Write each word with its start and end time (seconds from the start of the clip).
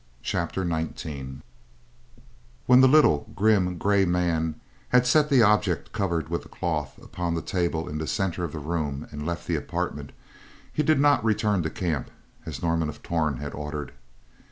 CHAPTER 0.23 0.65
XIX 0.67 1.41
When 2.65 2.81
the 2.81 2.87
little, 2.87 3.29
grim, 3.35 3.77
gray 3.77 4.03
man 4.03 4.59
had 4.89 5.05
set 5.05 5.29
the 5.29 5.43
object 5.43 5.91
covered 5.91 6.27
with 6.27 6.43
a 6.43 6.49
cloth 6.49 6.97
upon 6.97 7.35
the 7.35 7.41
table 7.43 7.87
in 7.87 7.99
the 7.99 8.07
center 8.07 8.43
of 8.43 8.51
the 8.53 8.57
room 8.57 9.07
and 9.11 9.27
left 9.27 9.45
the 9.45 9.55
apartment, 9.55 10.11
he 10.73 10.81
did 10.81 10.99
not 10.99 11.23
return 11.23 11.61
to 11.61 11.69
camp 11.69 12.09
as 12.47 12.63
Norman 12.63 12.89
of 12.89 13.03
Torn 13.03 13.37
had 13.37 13.53
ordered. 13.53 13.91